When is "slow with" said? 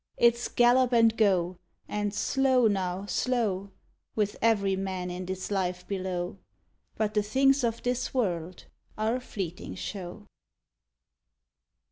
3.05-4.35